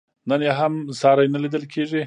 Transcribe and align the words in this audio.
نن 0.29 0.41
یې 0.47 0.53
هم 0.59 0.73
ساری 1.01 1.27
نه 1.33 1.39
لیدل 1.43 1.63
کېږي. 1.73 1.99